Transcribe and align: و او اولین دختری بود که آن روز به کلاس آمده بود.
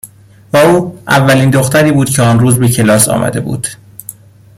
و 0.53 0.57
او 0.57 0.99
اولین 1.07 1.49
دختری 1.49 1.91
بود 1.91 2.09
که 2.09 2.21
آن 2.21 2.39
روز 2.39 2.59
به 2.59 2.69
کلاس 2.69 3.07
آمده 3.09 3.39
بود. 3.39 3.67